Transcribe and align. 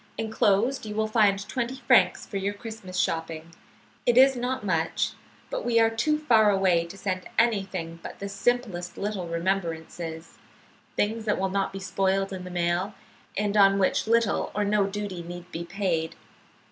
Enclosed 0.17 0.83
you 0.87 0.95
will 0.95 1.05
find 1.05 1.47
twenty 1.47 1.75
francs 1.85 2.25
for 2.25 2.37
your 2.37 2.55
Christmas 2.55 2.97
shopping. 2.97 3.51
It 4.07 4.17
is 4.17 4.35
not 4.35 4.65
much, 4.65 5.11
but 5.51 5.63
we 5.63 5.79
are 5.79 5.91
too 5.91 6.17
far 6.17 6.49
away 6.49 6.85
to 6.85 6.97
send 6.97 7.29
anything 7.37 7.99
but 8.01 8.17
the 8.17 8.27
simplest 8.27 8.97
little 8.97 9.27
remembrances, 9.27 10.39
things 10.95 11.25
that 11.25 11.37
will 11.39 11.51
not 11.51 11.71
be 11.71 11.79
spoiled 11.79 12.33
in 12.33 12.45
the 12.45 12.49
mail, 12.49 12.95
and 13.37 13.55
on 13.55 13.77
which 13.77 14.07
little 14.07 14.51
or 14.55 14.63
no 14.65 14.87
duty 14.87 15.21
need 15.21 15.51
be 15.51 15.63
paid. 15.65 16.15